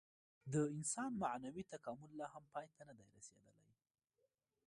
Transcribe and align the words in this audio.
د 0.51 0.53
انسان 0.75 1.11
معنوي 1.23 1.63
تکامل 1.73 2.11
لا 2.19 2.27
هم 2.33 2.43
پای 2.53 2.67
ته 2.75 2.81
نهدی 2.87 3.07
رسېدلی. 3.17 3.69